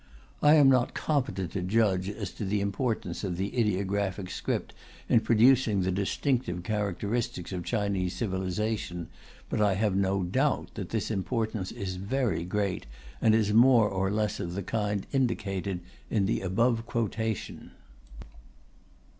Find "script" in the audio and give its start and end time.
4.31-4.73